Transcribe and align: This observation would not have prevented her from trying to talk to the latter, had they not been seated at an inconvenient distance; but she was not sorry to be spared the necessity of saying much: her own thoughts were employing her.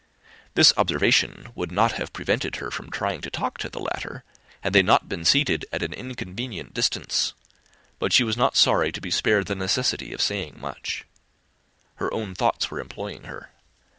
This 0.55 0.73
observation 0.77 1.49
would 1.53 1.71
not 1.71 1.91
have 1.91 2.11
prevented 2.11 2.55
her 2.55 2.71
from 2.71 2.89
trying 2.89 3.21
to 3.21 3.29
talk 3.29 3.59
to 3.59 3.69
the 3.69 3.79
latter, 3.81 4.23
had 4.61 4.73
they 4.73 4.81
not 4.81 5.07
been 5.07 5.23
seated 5.23 5.63
at 5.71 5.83
an 5.83 5.93
inconvenient 5.93 6.73
distance; 6.73 7.35
but 7.99 8.11
she 8.11 8.23
was 8.23 8.35
not 8.35 8.57
sorry 8.57 8.91
to 8.93 8.99
be 8.99 9.11
spared 9.11 9.45
the 9.45 9.53
necessity 9.53 10.11
of 10.11 10.19
saying 10.23 10.57
much: 10.59 11.05
her 11.97 12.11
own 12.11 12.33
thoughts 12.33 12.71
were 12.71 12.79
employing 12.79 13.25
her. 13.25 13.51